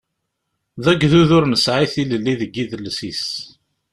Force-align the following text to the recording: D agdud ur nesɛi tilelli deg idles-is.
D 0.83 0.85
agdud 0.91 1.29
ur 1.37 1.45
nesɛi 1.47 1.85
tilelli 1.93 2.33
deg 2.41 2.55
idles-is. 2.63 3.25